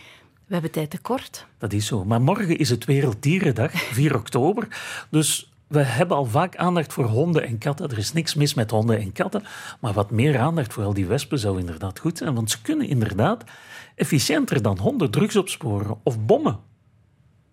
[0.48, 1.46] We hebben tijd tekort.
[1.58, 2.06] Dat is zo.
[2.06, 4.68] Maar morgen is het Werelddierendag, 4 oktober.
[5.10, 7.90] Dus we hebben al vaak aandacht voor honden en katten.
[7.90, 9.44] Er is niks mis met honden en katten.
[9.80, 12.34] Maar wat meer aandacht voor al die wespen zou inderdaad goed zijn.
[12.34, 13.44] Want ze kunnen inderdaad
[13.96, 16.60] efficiënter dan honden drugs opsporen of bommen.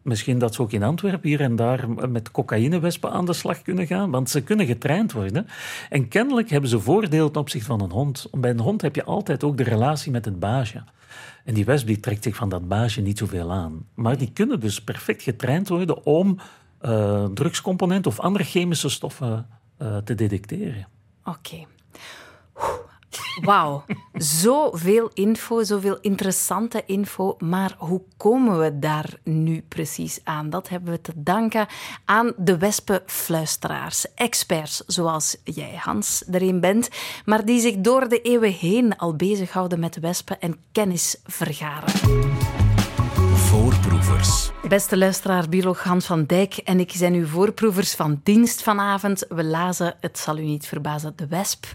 [0.03, 3.87] Misschien dat ze ook in Antwerpen hier en daar met cocaïnewespen aan de slag kunnen
[3.87, 5.47] gaan, want ze kunnen getraind worden.
[5.91, 8.27] En kennelijk hebben ze voordeel ten opzichte van een hond.
[8.31, 10.85] Bij een hond heb je altijd ook de relatie met het baasje.
[11.45, 13.87] En die wesp die trekt zich van dat baasje niet zoveel aan.
[13.95, 16.39] Maar die kunnen dus perfect getraind worden om
[16.83, 20.89] eh, drugscomponenten of andere chemische stoffen eh, te detecteren.
[21.25, 21.67] Oké.
[23.41, 27.37] Wauw, zoveel info, zoveel interessante info.
[27.39, 30.51] Maar hoe komen we daar nu precies aan?
[30.51, 31.67] Dat hebben we te danken
[32.05, 36.89] aan de wespenfluisteraars, experts zoals jij, Hans, er een bent,
[37.25, 41.91] maar die zich door de eeuwen heen al bezighouden met wespen en kennis vergaren.
[43.35, 44.52] Voorproevers.
[44.69, 49.25] Beste luisteraar, bioloog Hans van Dijk en ik zijn uw voorproevers van dienst vanavond.
[49.29, 51.67] We lazen, het zal u niet verbazen, De Wesp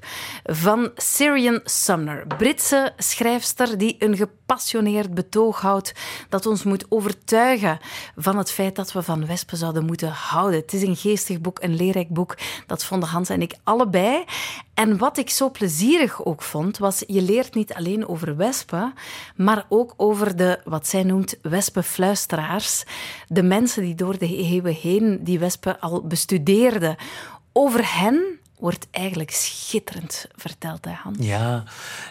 [0.44, 2.28] van Syrian Sumner.
[2.38, 5.94] Britse schrijfster die een gepassioneerd betoog houdt
[6.30, 7.80] dat ons moet overtuigen
[8.16, 10.60] van het feit dat we van wespen zouden moeten houden.
[10.60, 12.38] Het is een geestig boek, een leerrijk boek.
[12.68, 14.24] Dat vonden Hans en ik allebei.
[14.74, 18.94] En wat ik zo plezierig ook vond, was je leert niet alleen over wespen,
[19.36, 22.77] maar ook over de, wat zij noemt, wespenfluisteraars.
[23.28, 26.96] De mensen die door de eeuwen heen die wespen al bestudeerden.
[27.54, 31.18] Over hen wordt eigenlijk schitterend verteld, hè, Hans?
[31.20, 31.64] Ja,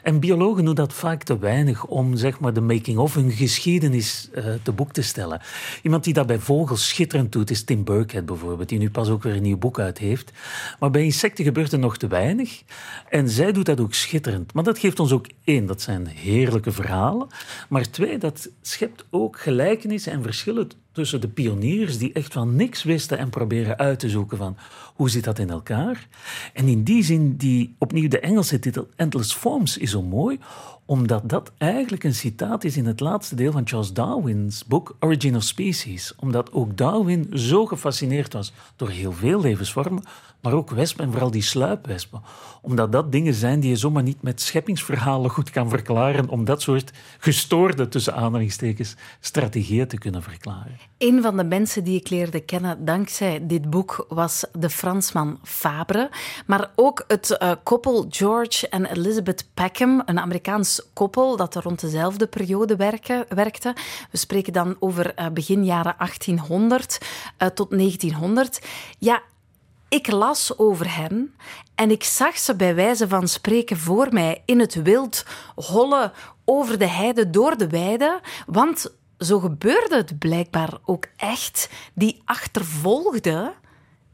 [0.03, 4.45] en biologen doen dat vaak te weinig om zeg maar, de making-of, hun geschiedenis uh,
[4.63, 5.41] te boek te stellen.
[5.83, 9.23] Iemand die dat bij vogels schitterend doet, is Tim Burkhead bijvoorbeeld, die nu pas ook
[9.23, 10.33] weer een nieuw boek uit heeft.
[10.79, 12.63] Maar bij insecten gebeurt er nog te weinig.
[13.09, 14.53] En zij doet dat ook schitterend.
[14.53, 17.29] Maar dat geeft ons ook één, dat zijn heerlijke verhalen.
[17.69, 22.83] Maar twee, dat schept ook gelijkenissen en verschillen tussen de pioniers die echt van niks
[22.83, 24.57] wisten en proberen uit te zoeken van
[24.97, 26.09] hoe zit dat in elkaar.
[26.53, 30.39] En in die zin, die, opnieuw de Engelse titel Endless Forms is zo mooi,
[30.85, 35.37] omdat dat eigenlijk een citaat is in het laatste deel van Charles Darwin's boek Origin
[35.37, 36.15] of Species.
[36.17, 40.03] Omdat ook Darwin zo gefascineerd was door heel veel levensvormen,
[40.47, 42.23] maar ook wespen en vooral die sluipwespen.
[42.63, 46.63] Omdat dat dingen zijn die je zomaar niet met scheppingsverhalen goed kan verklaren, om dat
[46.63, 50.79] soort gestoorde, tussen aanhalingstekens, strategieën te kunnen verklaren.
[50.99, 56.11] Een van de mensen die ik leerde kennen dankzij dit boek was de Fransman Fabre,
[56.47, 62.27] maar ook het uh, koppel George en Elizabeth Peckham, een Amerikaans koppel dat rond dezelfde
[62.27, 62.77] periode
[63.29, 63.75] werkte.
[64.11, 66.99] We spreken dan over uh, begin jaren 1800
[67.39, 68.61] uh, tot 1900.
[68.99, 69.23] Ja,
[69.89, 71.35] ik las over hen
[71.75, 76.13] en ik zag ze bij wijze van spreken voor mij in het wild hollen
[76.45, 81.71] over de heide door de weide, want zo gebeurde het blijkbaar ook echt.
[81.95, 83.55] Die achtervolgde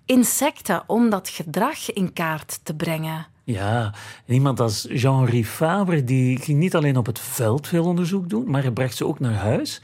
[0.05, 3.32] insecten om dat gedrag in kaart te brengen.
[3.45, 3.95] Ja,
[4.27, 8.63] iemand als Jean-Henri Fabre die ging niet alleen op het veld veel onderzoek doen, maar
[8.63, 9.83] hij bracht ze ook naar huis.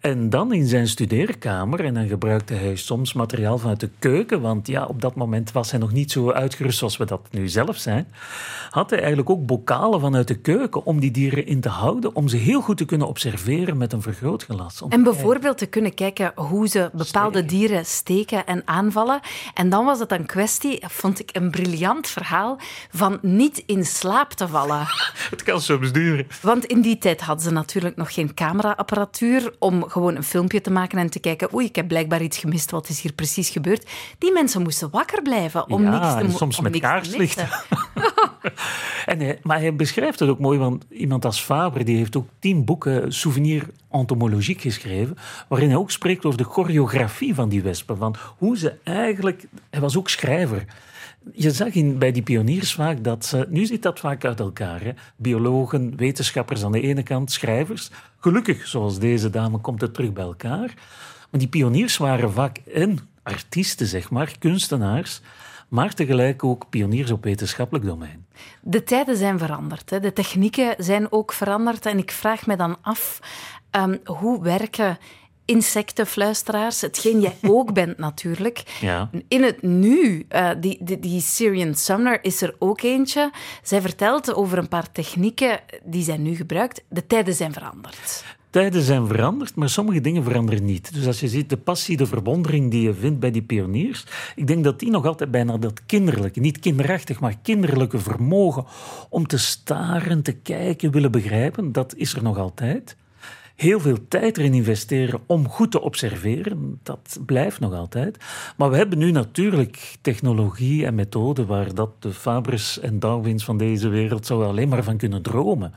[0.00, 4.66] En dan in zijn studeerkamer, en dan gebruikte hij soms materiaal vanuit de keuken, want
[4.66, 7.76] ja, op dat moment was hij nog niet zo uitgerust zoals we dat nu zelf
[7.76, 8.06] zijn,
[8.70, 12.28] had hij eigenlijk ook bokalen vanuit de keuken om die dieren in te houden, om
[12.28, 14.82] ze heel goed te kunnen observeren met een vergrootglas.
[14.88, 19.20] En bijvoorbeeld te kunnen kijken hoe ze bepaalde dieren steken en aanvallen.
[19.54, 22.58] En dan was het een kwestie, vond ik een briljant verhaal,
[22.92, 24.86] van niet in slaap te vallen.
[25.30, 26.26] Het kan soms duren.
[26.42, 30.70] Want in die tijd hadden ze natuurlijk nog geen cameraapparatuur om gewoon een filmpje te
[30.70, 33.90] maken en te kijken oei, ik heb blijkbaar iets gemist, wat is hier precies gebeurd?
[34.18, 37.44] Die mensen moesten wakker blijven om ja, niks te en soms om met kaarslicht.
[39.06, 42.28] En hij, maar hij beschrijft het ook mooi, want iemand als Fabre die heeft ook
[42.38, 45.16] tien boeken souvenir entomologiek geschreven,
[45.48, 49.46] waarin hij ook spreekt over de choreografie van die wespen, van hoe ze eigenlijk...
[49.70, 50.64] Hij was ook schrijver.
[51.32, 53.46] Je zag in, bij die pioniers vaak dat ze...
[53.48, 54.82] Nu zit dat vaak uit elkaar.
[54.82, 54.92] Hè?
[55.16, 57.90] Biologen, wetenschappers aan de ene kant, schrijvers.
[58.18, 60.74] Gelukkig, zoals deze dame, komt het terug bij elkaar.
[61.30, 65.20] Maar die pioniers waren vaak en artiesten, zeg maar, kunstenaars,
[65.68, 68.26] maar tegelijk ook pioniers op wetenschappelijk domein.
[68.60, 69.90] De tijden zijn veranderd.
[69.90, 70.00] Hè.
[70.00, 71.86] De technieken zijn ook veranderd.
[71.86, 73.20] En ik vraag me dan af,
[73.70, 74.98] ehm, hoe werken
[75.50, 78.62] insectenfluisteraars, hetgeen jij ook bent natuurlijk.
[78.80, 79.10] Ja.
[79.28, 83.30] In het nu, eh, die, die, die Syrian Sumner is er ook eentje.
[83.62, 86.82] Zij vertelt over een paar technieken die zij nu gebruikt.
[86.88, 88.24] De tijden zijn veranderd.
[88.50, 90.94] Tijden zijn veranderd, maar sommige dingen veranderen niet.
[90.94, 94.46] Dus als je ziet de passie, de verwondering die je vindt bij die pioniers, ik
[94.46, 98.64] denk dat die nog altijd bijna dat kinderlijke, niet kinderachtig, maar kinderlijke vermogen
[99.08, 102.96] om te staren, te kijken, willen begrijpen, dat is er nog altijd.
[103.60, 108.16] Heel veel tijd erin investeren om goed te observeren, dat blijft nog altijd.
[108.56, 113.58] Maar we hebben nu natuurlijk technologie en methoden waar dat de Fabres en Darwins van
[113.58, 115.74] deze wereld zouden alleen maar van kunnen dromen.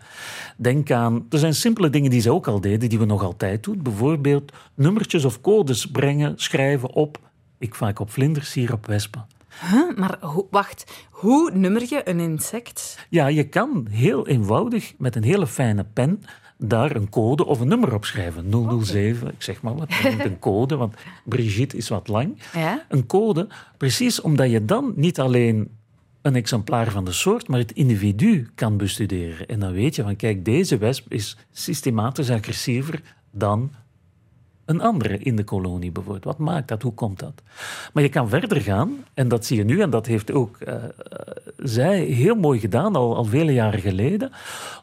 [0.57, 3.63] Denk aan, er zijn simpele dingen die ze ook al deden, die we nog altijd
[3.63, 3.81] doen.
[3.81, 7.19] Bijvoorbeeld nummertjes of codes brengen, schrijven op,
[7.57, 9.25] ik vaak op vlinders, hier op wespen.
[9.71, 9.97] Huh?
[9.97, 13.05] Maar ho- wacht, hoe nummer je een insect?
[13.09, 16.23] Ja, je kan heel eenvoudig met een hele fijne pen
[16.65, 18.83] daar een code of een nummer op schrijven.
[18.83, 20.95] 007, ik zeg maar wat, een code, want
[21.25, 22.37] Brigitte is wat lang.
[22.53, 22.85] Ja?
[22.89, 23.47] Een code,
[23.77, 25.69] precies omdat je dan niet alleen
[26.21, 29.47] een exemplaar van de soort, maar het individu kan bestuderen.
[29.47, 33.71] En dan weet je van, kijk, deze wesp is systematisch agressiever dan
[34.65, 36.23] een andere in de kolonie bijvoorbeeld.
[36.23, 36.81] Wat maakt dat?
[36.81, 37.41] Hoe komt dat?
[37.93, 40.75] Maar je kan verder gaan, en dat zie je nu, en dat heeft ook uh,
[41.57, 44.31] zij heel mooi gedaan, al, al vele jaren geleden,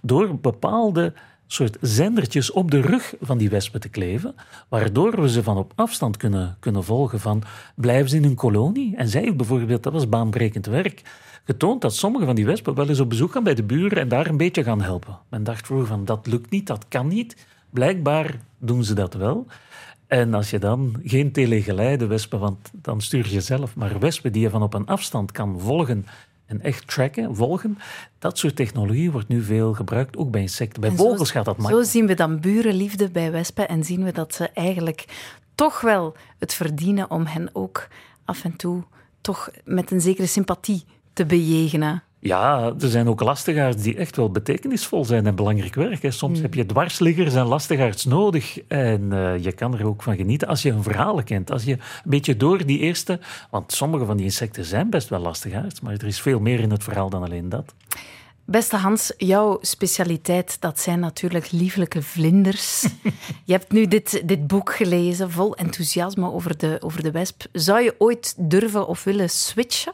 [0.03, 1.13] door bepaalde
[1.53, 4.35] soort zendertjes op de rug van die wespen te kleven,
[4.69, 7.43] waardoor we ze van op afstand kunnen, kunnen volgen van
[7.75, 8.97] blijven ze in hun kolonie.
[8.97, 11.03] En zij bijvoorbeeld, dat was baanbrekend werk,
[11.45, 14.09] getoond dat sommige van die wespen wel eens op bezoek gaan bij de buren en
[14.09, 15.19] daar een beetje gaan helpen.
[15.29, 17.47] Men dacht vroeger van dat lukt niet, dat kan niet.
[17.71, 19.47] Blijkbaar doen ze dat wel.
[20.07, 24.43] En als je dan geen telegeleide wespen, want dan stuur je zelf, maar wespen die
[24.43, 26.07] je van op een afstand kan volgen
[26.51, 27.79] en echt tracken, volgen,
[28.19, 30.81] dat soort technologie wordt nu veel gebruikt, ook bij insecten.
[30.81, 31.87] Bij vogels gaat dat makkelijk.
[31.87, 35.05] Zo zien we dan burenliefde bij wespen en zien we dat ze eigenlijk
[35.55, 37.89] toch wel het verdienen om hen ook
[38.25, 38.85] af en toe
[39.21, 42.03] toch met een zekere sympathie te bejegenen.
[42.23, 46.03] Ja, er zijn ook lastigaards die echt wel betekenisvol zijn en belangrijk werk.
[46.03, 46.11] Hè.
[46.11, 46.43] Soms mm.
[46.43, 48.61] heb je dwarsliggers en lastigaards nodig.
[48.69, 51.51] En uh, je kan er ook van genieten als je een verhaal kent.
[51.51, 53.21] Als je een beetje door die eerste...
[53.51, 56.71] Want sommige van die insecten zijn best wel lastigaards, maar er is veel meer in
[56.71, 57.75] het verhaal dan alleen dat.
[58.45, 62.83] Beste Hans, jouw specialiteit, dat zijn natuurlijk lieflijke vlinders.
[63.45, 67.45] je hebt nu dit, dit boek gelezen, vol enthousiasme over de, over de wesp.
[67.53, 69.93] Zou je ooit durven of willen switchen?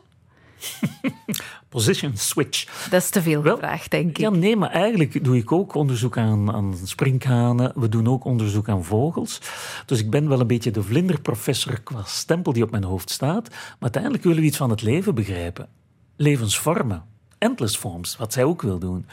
[1.68, 2.88] Position switch.
[2.90, 4.18] Dat is te veel gevraagd, denk ik.
[4.18, 7.72] Ja, nee, maar eigenlijk doe ik ook onderzoek aan, aan sprinkhanen.
[7.74, 9.40] We doen ook onderzoek aan vogels.
[9.86, 13.48] Dus ik ben wel een beetje de vlinderprofessor qua stempel die op mijn hoofd staat.
[13.48, 15.68] Maar uiteindelijk willen we iets van het leven begrijpen.
[16.16, 17.04] Levensvormen.
[17.38, 19.06] Endless forms, wat zij ook wil doen.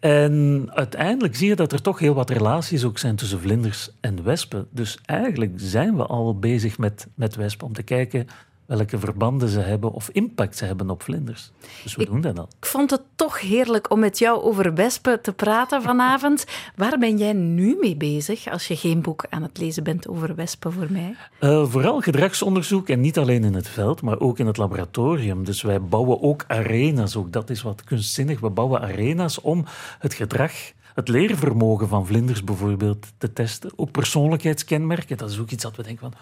[0.00, 4.22] En uiteindelijk zie je dat er toch heel wat relaties ook zijn tussen vlinders en
[4.22, 4.66] wespen.
[4.70, 8.28] Dus eigenlijk zijn we al bezig met, met wespen om te kijken
[8.66, 11.50] welke verbanden ze hebben of impact ze hebben op vlinders.
[11.82, 12.48] Dus we doen dat al.
[12.58, 16.44] Ik vond het toch heerlijk om met jou over wespen te praten vanavond.
[16.76, 20.34] Waar ben jij nu mee bezig als je geen boek aan het lezen bent over
[20.34, 21.14] wespen voor mij?
[21.40, 25.44] Uh, vooral gedragsonderzoek en niet alleen in het veld, maar ook in het laboratorium.
[25.44, 28.40] Dus wij bouwen ook arena's, ook dat is wat kunstzinnig.
[28.40, 29.64] We bouwen arena's om
[29.98, 30.52] het gedrag
[30.94, 33.70] het leervermogen van vlinders bijvoorbeeld te testen.
[33.76, 36.20] Ook persoonlijkheidskenmerken, dat is ook iets dat we denken van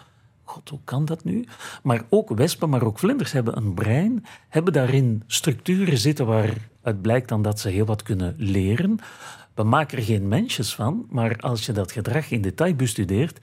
[0.52, 1.44] god, hoe kan dat nu?
[1.82, 7.28] Maar ook wespen, maar ook vlinders hebben een brein, hebben daarin structuren zitten waaruit blijkt
[7.28, 8.98] dan dat ze heel wat kunnen leren.
[9.54, 13.38] We maken er geen mensjes van, maar als je dat gedrag in detail bestudeert,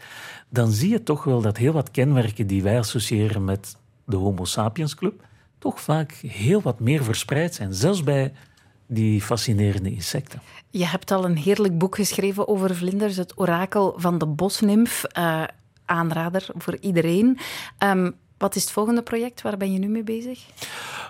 [0.49, 4.45] dan zie je toch wel dat heel wat kenmerken die wij associëren met de Homo
[4.45, 5.25] sapiens club,
[5.57, 8.33] toch vaak heel wat meer verspreid zijn, zelfs bij
[8.87, 10.41] die fascinerende insecten.
[10.69, 15.03] Je hebt al een heerlijk boek geschreven over vlinders, het orakel van de bosnimf.
[15.17, 15.43] Uh,
[15.89, 17.37] aanrader voor iedereen.
[17.79, 19.41] Um, wat is het volgende project?
[19.41, 20.45] Waar ben je nu mee bezig?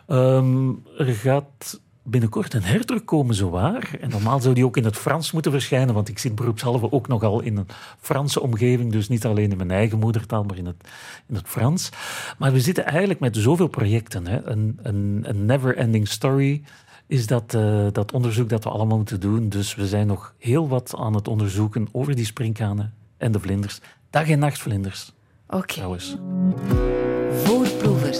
[0.07, 3.97] Um, er gaat binnenkort een herdruk komen, zowaar.
[4.01, 7.07] En normaal zou die ook in het Frans moeten verschijnen, want ik zit beroepshalve ook
[7.07, 7.67] nogal in een
[7.99, 10.87] Franse omgeving, dus niet alleen in mijn eigen moedertaal, maar in het,
[11.27, 11.89] in het Frans.
[12.37, 14.27] Maar we zitten eigenlijk met zoveel projecten.
[14.27, 14.45] Hè.
[14.45, 16.61] Een, een, never-ending story
[17.07, 19.49] is dat, uh, dat onderzoek dat we allemaal moeten doen.
[19.49, 23.81] Dus we zijn nog heel wat aan het onderzoeken over die sprinkhanen en de vlinders.
[24.09, 25.11] Dag- en nachtvlinders.
[25.47, 25.55] Oké.
[25.55, 25.75] Okay.
[25.75, 26.17] Trouwens.
[27.43, 28.19] Voorproevers.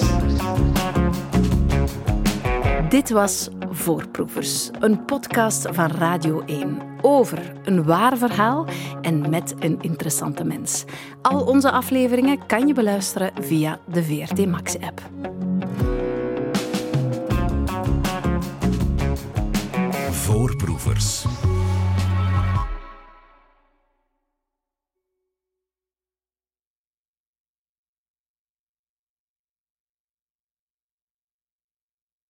[2.89, 8.65] Dit was Voorproevers, een podcast van Radio 1 over een waar verhaal
[9.01, 10.85] en met een interessante mens.
[11.21, 15.01] Al onze afleveringen kan je beluisteren via de VRT Max-app.
[20.11, 21.25] Voorproevers.